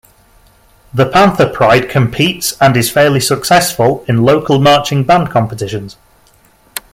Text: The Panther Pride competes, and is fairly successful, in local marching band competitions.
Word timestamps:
The 0.95 1.05
Panther 1.07 1.45
Pride 1.47 1.87
competes, 1.87 2.53
and 2.59 2.75
is 2.75 2.89
fairly 2.89 3.19
successful, 3.19 4.03
in 4.07 4.23
local 4.23 4.59
marching 4.59 5.03
band 5.03 5.29
competitions. 5.29 5.95